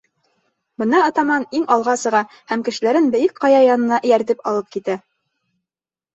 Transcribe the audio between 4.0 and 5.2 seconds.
эйәртеп алып китә.